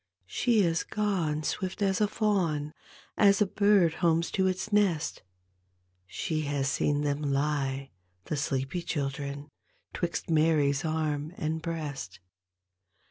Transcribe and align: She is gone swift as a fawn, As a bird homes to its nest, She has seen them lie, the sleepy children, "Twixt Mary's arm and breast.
She 0.25 0.61
is 0.61 0.81
gone 0.83 1.43
swift 1.43 1.79
as 1.83 2.01
a 2.01 2.07
fawn, 2.07 2.73
As 3.17 3.39
a 3.39 3.45
bird 3.45 3.93
homes 4.01 4.31
to 4.31 4.47
its 4.47 4.73
nest, 4.73 5.21
She 6.07 6.41
has 6.45 6.67
seen 6.71 7.01
them 7.01 7.21
lie, 7.21 7.91
the 8.25 8.35
sleepy 8.35 8.81
children, 8.81 9.51
"Twixt 9.93 10.27
Mary's 10.27 10.83
arm 10.83 11.35
and 11.37 11.61
breast. 11.61 12.19